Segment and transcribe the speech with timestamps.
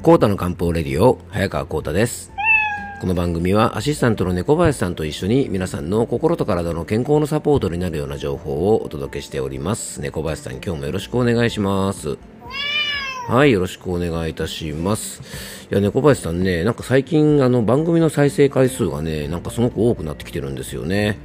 [0.00, 2.32] コータの漢方レディオ、早川コータです。
[3.00, 10.00] この番組はアシスタントの猫林さんと一緒に皆さんの心と体の健康のサポートになるような情報をお届けしております。
[10.00, 12.16] 猫林さん、今日もよろしくお願いします。
[13.26, 15.20] はい、よろしくお願いいたします。
[15.70, 21.18] いや、猫林さんね、なんか最近、あの、番組の再生回数がね、なんかすごく多くなってきてるんですよね。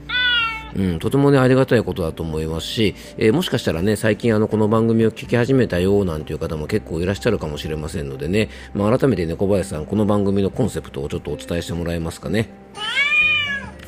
[0.76, 12.50] うん、とてもね、ありがたいことだと思いますし、えーもしかしたらね、最近あの、この番組を聞き始めたよ、なんていう方も結構いらっしゃるかもしれませんのでね、まあ、改めて猫林さん、この番組のコンセプトをちょっとお伝えしてもらえますかね。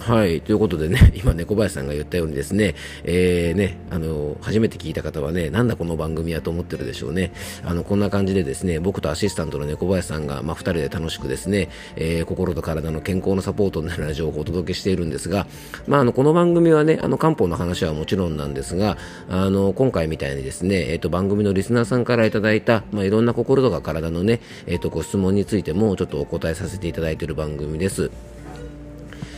[0.05, 0.39] はい。
[0.39, 7.31] ということでね、 今、猫林さんが言ったようにですね、えー、ね、あの、初めて聞いた方はね、なんだこの番組はと思ってるでしょうね。
[7.63, 15.47] あの、こんな感じでですね、僕とアシスタントの猫林さんが、まあ、二人で楽しくですね、えー心と体の健康のサポートになるような情報をお届けしているんですが、
[15.87, 28.11] まあ、あの、この番組はね、あの、漢方の話はもちろんなんですが、あの、今回みたいにですね、えっ、と、番組のリスナーさんからいただいた、まあ、いろんな心とか体のね、えっ、と、ご質問についても、ちょっとお答えさせていただいている番組です。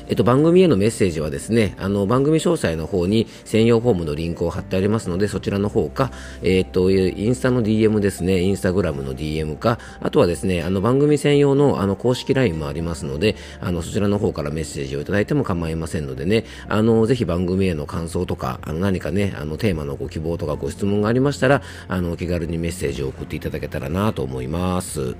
[0.09, 25.15] えっと、番組へのメッセージはですね、あの、番組詳細の方に専用フォームのリンクを貼ってありますので、そちらの方か、えっと、インスタの DM ですね、インスタグラムの DM か、あとはですね、あの、番組専用の、あの、公式 LINE もありますので、あの、そちらの方からメッセージをいただいても構いませんのでね、あの、ぜひ番組への感想とか、あの、何かね、あの、テーマのご希望とかご質問がありましたら、あの、お気軽にメッセージを送っていただけたらなと思います。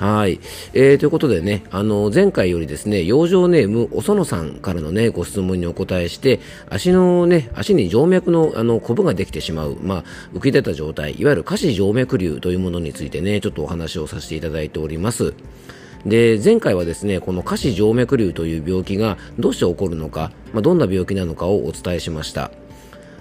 [0.00, 0.40] はい。
[0.72, 15.34] えー、ということでね、あの、前回よりですね、養生ネーム、おそのさんからのね、ご質問にお答えして、足のね、足に静脈の、あの、コブができてしまう、まあ、浮き出た状態、いわゆる下肢静脈瘤というものについてね、ちょっとお話をさせていただいております。
[16.06, 22.50] で、前回はですね、この下肢静脈瘤という病気がどうして起こるのか、まあ、どんな病気なのかをお伝えしました。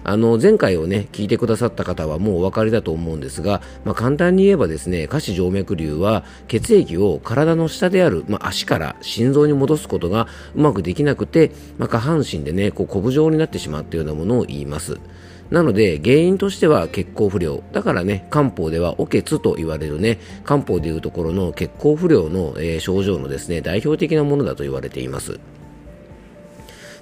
[0.04, 15.00] あの前回をね聞いてくださった方はもうお分かりだと思うんですが、まあ、簡単に言えばですね下肢静脈瘤は血液を体の下である、まあ、足から心臓に戻すことがうまくできなくて、まあ、下半身でねこうコブ状になってしまったようなものを言います。
[15.50, 25.40] なので原因としては血行不良だからね漢方ではお血と言われるね漢方でいうところの血行不良の、えー症状のですね代表的なものだと言われています。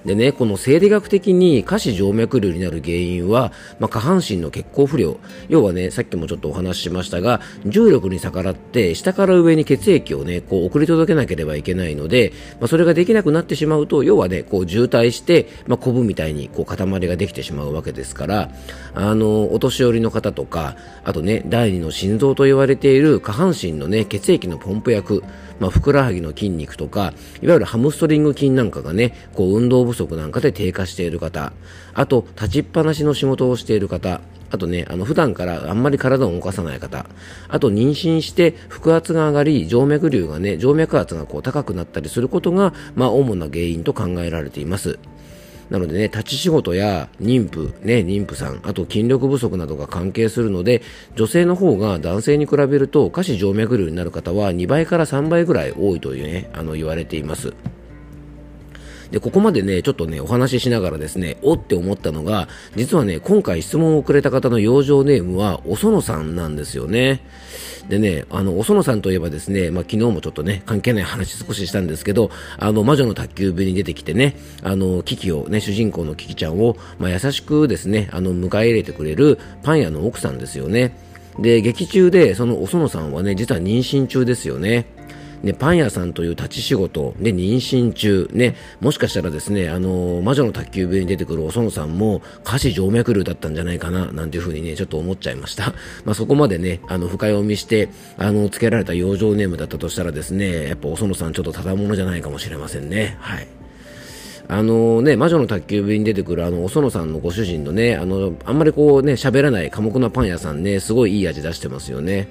[0.04, 5.18] でね、この生理学的に下肢静脈瘤になる原因は、まあ、下半身の血行不良。
[5.48, 18.50] 要はね、さっきもちょっとお話ししましたが、重力に逆らって下から上に血液をね、こう送り届けなければいけないので、まあ、それができなくなってしまうと、要はね、こう渋滞して、まあ、コブみたいにこう塊ができてしまうわけですから、
[18.94, 25.22] あの、お年寄りの方とか、あとね、第二の心臓と言われている下半身のね、血液のポンプ役、
[25.60, 31.52] まあ、ふくらはぎの筋肉とか、いわゆるハムストリング筋なんかがね、こう運動不足なんかで低下している方、
[31.94, 37.06] あと立ちっぱなしの仕事をしている方、あとね、あの普段からあんまり体を動かさない方、
[37.48, 44.98] あと妊娠して腹圧が上がり、静脈瘤がね、静脈圧がこう高くなったりすることが、まあ主な原因と考えられています。
[45.70, 50.82] なのでね、立ち仕事や妊婦、ね、妊婦さん、あと筋力不足などが関係するので、
[51.14, 57.52] 女性の方が男性に比べると下肢静脈瘤になる方は2倍から3倍ぐらい多いというね、あの言われています。
[59.10, 67.20] で、ここまでね、ちょっとね、お話ししながらですね、おって思ったのが、実はね、今回質問をくれた方の養生ネームは、おそのさんなんですよね。
[67.88, 80.94] でね、あの、おそのさんといえばですね、まあ、昨日もちょっとね、関係ない話少ししたんですけど、あの、魔女の宅急便に出てきてね、あの、キキをね、主人公のキキちゃんを、まあ、優しくですね、あの、迎え入れてくれるパン屋の奥さんですよね。
[81.38, 84.86] で、劇中で、そのおそのさんはね、実は妊娠中ですよね。
[85.42, 95.74] ね、パン屋さんという立ち仕事で妊娠中、ね、もしかしたらですね、あの、魔女の宅急便に出てくるお園さんも、下肢静脈瘤だったんじゃないかな、なんていうふうにね、ちょっと思っちゃいました。
[96.04, 103.16] まあ、そこまでね、あの、深読みして、あの、付けられた養生ネームだったとしたらですね、やっぱお園さんちょっとただものじゃないかもしれませんね。
[103.20, 103.46] はい。
[104.50, 112.28] あのね、魔女の宅急便に出てくるあの、お園さんのご主人のね、あの、あんまりこうね、喋らない寡黙なパン屋さんね、すごいいい味出してますよね。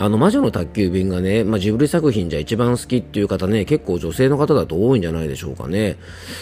[0.00, 5.98] あの、魔女の宅急便がね、まあ、ジブリ作品じゃ一番好きっていう方ね、結構女性の方だと多いんじゃないでしょうかね。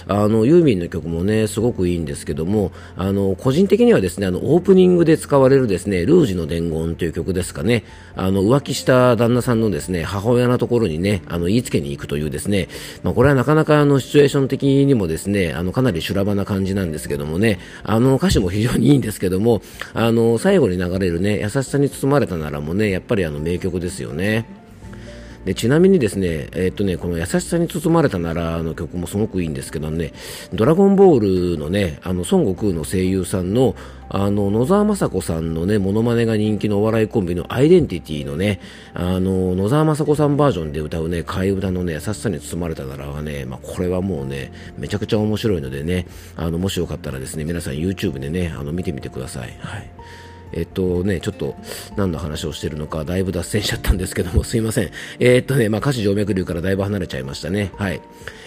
[0.06, 7.82] あの、ユーミンの曲もね、すごくいいんですけども、あの、個人的にはですね、あの、オープニングで使われるですね、ルージュの伝言という曲ですかね、
[8.14, 12.69] あの、浮気した旦那さんのですね、母親のところにね、あの、言いつけに行くというですね、
[13.02, 19.62] まあ、これはなかなかあの、シチュエーション的にもですね、あの、かなり修羅場な感じなんですけどもね、あの、歌詞も非常にいいんですけども、
[19.94, 24.46] あの、最後に流れるね、優しさに包まれたならもね、やっぱりあの、名曲ですよね。
[25.44, 30.12] でちなみにですね、えー、っとね、この優しさに包まれたならの曲もすごくいいんですけどね、
[30.52, 33.74] ドラゴンボールのね、あの孫悟空の声優さんの
[34.10, 38.60] あの野沢雅子さんのね、モノマネが人気のお笑いコンビのアイデンティティのね、
[38.92, 46.06] あの野沢雅子さんバージョンで歌うね、替え歌のね、優しさに包まれたならはね、まあ、これはもうね、めちゃくちゃ面白いのでね、
[46.36, 49.56] あのもしよかったらですね、皆さん YouTube でね、あの見てみてください。
[49.60, 49.90] はい。
[50.52, 51.56] えっとね、ちょっと
[51.96, 54.90] 何の話をしてるのかだいぶ脱線しちゃったんですけども、すいません。
[55.18, 57.72] え、っとね、まあ、下肢静脈瘤からだいぶ離れちゃいましたね。
[57.76, 58.00] はい。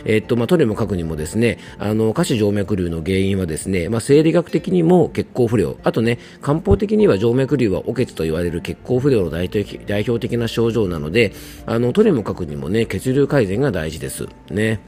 [0.05, 11.33] え、っと、まあ、とにもかくにもですね、あの、下肢静脈瘤の原因はですね、まあ、生理学的にも血行不良、あとね、漢方的には静脈瘤はお血と言われる血行不良の代表的な症状なので、
[11.65, 14.27] あの、とにもかくにもね、血流改善が大事です。
[14.49, 14.79] ね。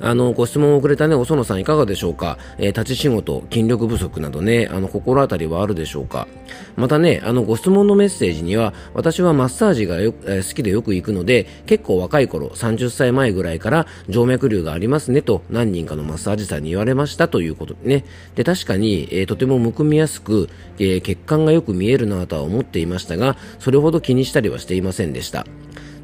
[0.00, 6.28] あの、ご質問をくれたね、おそのさんいかがでしょうか、えー、立ち仕事、筋力不足などね、あの、心当たりはあるでしょうか？
[6.76, 18.04] またね、あの、ご質問のメッセージには、私はマッサージがよ、えー、好きでよく行くので、結構若い頃、30歳前ぐらいから静脈瘤がありますねと、何人かのマッサージさんに言われましたということでね。
[18.34, 20.48] で、確かに、えー、とてもむくみやすく、
[20.78, 25.44] え血管がよく見えるなとは思っていましたが、それほど気にしたりはしていませんでした。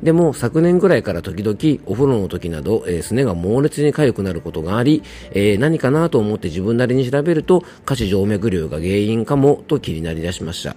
[0.05, 10.77] でも昨年ぐらいから時々お風呂の時など、えー、すねが猛烈に痒くなることがあり、えー、何かなと思って自分なりに調べると下肢静脈瘤が原因かもと気になりだしました。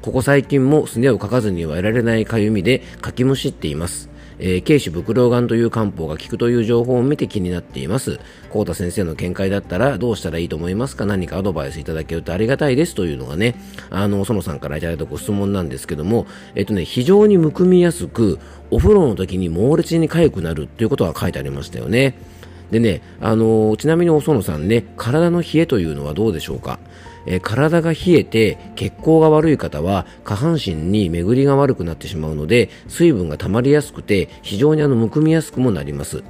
[0.00, 4.11] ここ最近もすねをかかずにはいられない痒みでかきむしっています。
[4.38, 8.18] えー、軽視ブクロガンという漢方が効くという情報を見て気になっています。
[8.50, 11.06] コ太先生の見解だったらどうしたらいいと思いますか？
[11.06, 13.54] 何かアドバイスいただけるとありがたいですというのがね、
[13.90, 18.38] あの、園さんからいただいたご質問なんですけども、えっとね、非常にむくみやすく、
[18.70, 22.14] お風呂の時に猛烈に痒くなるということが書いてありましたよね。
[22.72, 26.80] でね、あのー、ちなみにお園さんね、体の冷えというのはどうでしょうか？
[27.26, 36.24] え、体が冷えて血行が悪い方は下半身に巡りが悪くなってしまうので水分が溜まりやすくて非常にあのむくみやすくもなります。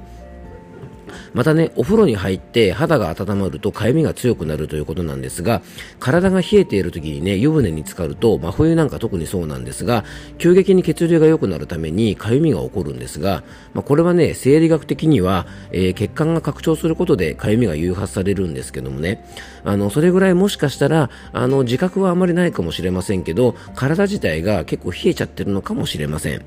[1.33, 5.61] またね、お風呂に入って肌が温まると痒みが強くなるということなんですが、
[5.99, 10.03] 体が冷えている時にね、湯船に浸かると、真冬なんか特にそうなんですが、
[10.37, 13.43] 急激に血流が良くなるために痒みが起こるんですが、
[13.73, 19.25] まあ、これはね、生理学的には、えー、血管が拡張することで痒みが誘発されるんですけどもね、
[19.63, 26.41] あの、それぐらいもしかしたら、あの、自覚はあまりないかもしれませんけど、体自体が結構冷えちゃってるのかもしれません。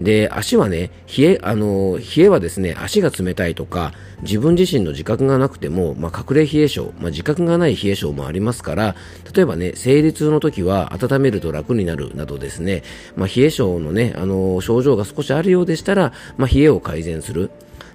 [0.00, 3.92] で、足はね、冷え、あの、冷えはですね、足が冷たいとか、
[4.22, 8.96] 自分自身の自覚がなくても、まあ、隠れ冷え性、まあ、自覚がない冷え性もありますから、
[9.34, 12.82] 例えばね、生理痛の時は温めると楽になるなどですね、
[13.14, 17.50] まあ、冷え性のね、あの、症状が少しあるようでしたら、まあ、冷えを改善する。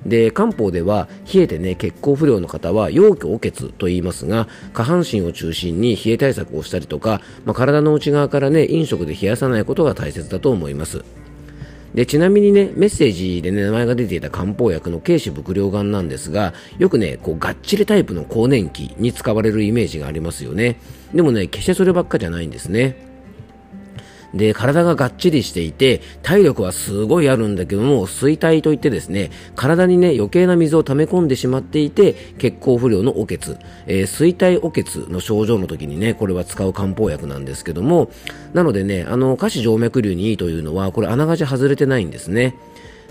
[0.06, 11.04] で漢方では冷えてね血行不良の方は陽虚お血と言いますが下半身を中心に冷え対策をしたりとか、まあ、体の内側からね飲食で冷やさないことが大切だと思います。
[11.96, 20.78] で、ちなみにね、メッセージでね、名前が出ていた漢方薬の軽視伏量丸なんですが、よくね、こう、がっちりタイプの更年期に使われるイメージがありますよね。
[21.14, 23.15] でもね、決してそればっかじゃないんですね。
[24.36, 38.12] で、体ががっちりしていて、体力はすごいあるんだけども、衰退といってですね、体にね、余計な水を溜め込んでしまっていて、血行不良のお血、えー、衰退お血の症状の時にね、これは使う漢方薬なんですけども、
[38.54, 42.56] なのでね、あの、下肢静脈瘤にいいというのは、これあながち外れてないんですね。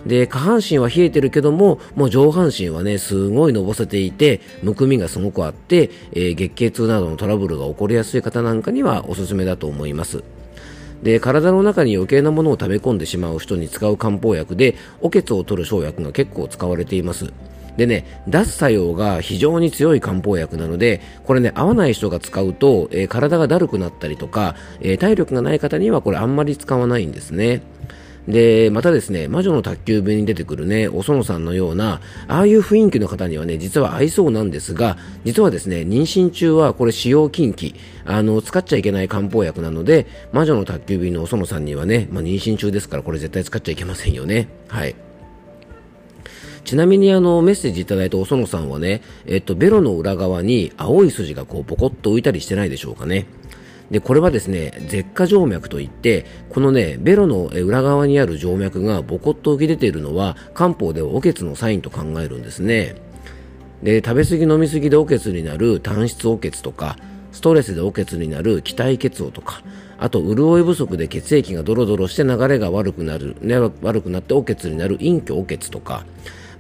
[0.06, 10.22] で、下半身は冷えてるけども、もう上半身はね、すごいのぼせていて、むくみがすごくあって、えー、月経痛などのトラブルが起こりやすい方なんかにはおすすめだと思います。
[11.02, 17.32] で体の中に余計なものを食べ込んでしまう人に使う漢方薬でおけつを取る生薬が結構使われています
[17.76, 27.62] でね、出す作用が非常に強い漢方薬なので、これね、合わない人が使うと、えー、体がだるくなったりとか、えー、体力がない方にはこれあんまり使わないんですね。
[28.28, 37.74] で、またですね、魔女の宅急便に出てくるね、お園さんのような、ああいう雰囲気の方にはね、実は合いそうなんですが、実はですね、妊娠中はこれ使用禁忌、
[38.06, 44.48] あの、使っちゃいけない漢方薬なので、魔女の宅急便のお園さんにはね、まあ、妊娠中ですからこれ絶対使っちゃいけませんよね。
[44.68, 44.94] はい。
[46.64, 53.26] ちなみにあのメッセージいただいたお園さんはね、えっと、ベロの裏側に青い筋がこうポコッと浮いたりしてないでしょうかね。
[53.94, 62.96] で、これはですね、舌下静脈といって、このね、ベロの裏側にある静脈がボコッと浮き出ているのは、漢方ではおけつのサインと考えるんですね。
[63.84, 66.96] で、食べ過ぎ飲み過ぎでおけつになる単質おけつとか、
[67.30, 69.62] ストレスでおけつになる気体血をとか、
[69.96, 76.04] あと潤い不足で血液がドロドロして流れが悪くなる、ね、悪くなっておけつになる陰虚おけつとか、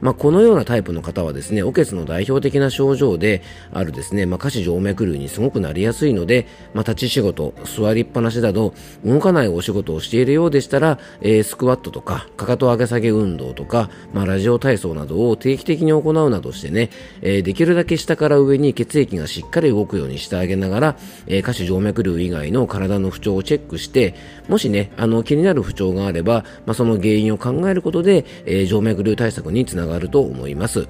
[0.00, 8.74] まあ、このようなタイプの方はですね、おけつの代表的な症状であるですね、まあ、下肢静脈瘤にすごくなりやすいので、まあ、立ち仕事、座りっぱなしなど、
[9.04, 16.90] 動かないお仕事をしているようでしたら、えー、スクワットとか、かかと上げ下げ運動とか、まあ、ラジオ体操などを定期的に行うなどしてね、
[17.22, 20.96] えー、できるだけ下から上に血液がしっかり動くようにしてあげながら、
[21.26, 24.14] えー、下肢静脈瘤以外の体の不調をチェックして、
[24.48, 30.88] もしね、あの、気になる不調があれば、まあ、その原因を考えることで、えー、静脈瘤対策につながると思います。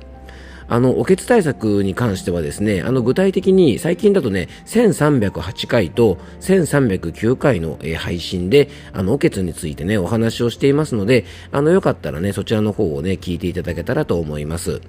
[0.67, 14.81] あの、おけつ対策に関してはですね、あの、具体的に最近だとね、1308回と1309回の、え、配信で、あの、おけつについてね、お話をしていますので、あの、よかったらね、そちらの方をね、聞いていただけたらと思います。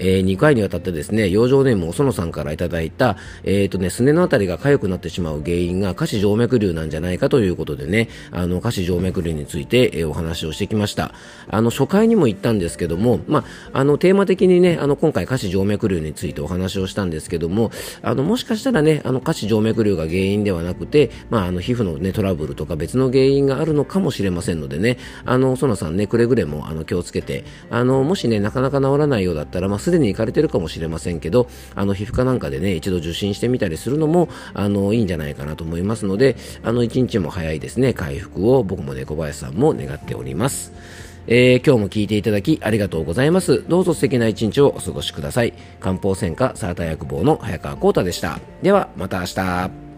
[0.00, 11.12] えー、2回にわたってですね、養生ネームおそのさんからいただいた、えっ、ー、とね、すねのあたりが痒くなってしまう原因が下肢静脈瘤なんじゃないかということでね、あの、下肢静脈瘤について、えー、お話をしてきました。
[11.48, 13.40] あの、初回にも言ったんですけども、ま
[13.72, 17.70] あ、あの、テーマ的にね、あの、今回下肢静脈瘤についてお話をしたんですけども、
[18.02, 40.72] あの、もしかしたらね、あの、下肢静脈瘤が原因ではなくて、まあ、あの、皮膚のね、トラブルとか別の原因があるのかもしれませんのでね、あの、そのさんね、くれぐれも、あの、気をつけて、あの、もしね、なかなか治らないようだったら、まあ、すでに行かれてるかもしれませんけど、あの、皮膚科なんかでね、一度受診してみたりするのも、あの、いいんじゃないかなと思いますので、あの、一日も早いですね、回復を僕も猫林さんも願っております。
[41.26, 43.64] えー、今日も聞いていただきありがとうございます。
[43.68, 45.52] どうぞ素敵な一日をお過ごしください。
[45.80, 48.40] 漢方専科サーター薬房の早川幸太でした。
[48.62, 49.89] では、また明日。